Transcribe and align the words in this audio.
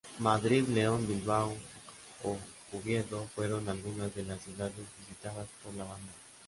Madrid, 0.25 0.65
León, 0.69 1.05
Bilbao 1.07 1.53
u 2.23 2.35
Oviedo 2.75 3.27
fueron 3.35 3.69
algunas 3.69 4.11
de 4.15 4.23
las 4.25 4.41
ciudades 4.41 4.73
visitadas 4.97 5.47
por 5.63 5.75
la 5.75 5.83
banda. 5.83 6.11